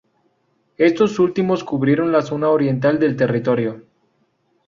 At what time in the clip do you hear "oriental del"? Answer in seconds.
2.49-3.15